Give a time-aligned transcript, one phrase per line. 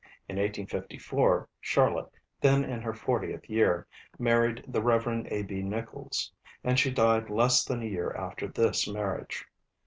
[0.27, 3.85] In 1854 Charlotte, then in her fortieth year,
[4.17, 5.27] married the Rev.
[5.29, 5.61] A.B.
[5.61, 6.31] Nicholls;
[6.63, 9.45] and she died less than a year after this marriage.